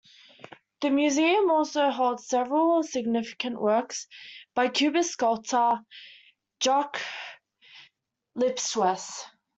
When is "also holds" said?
1.51-2.25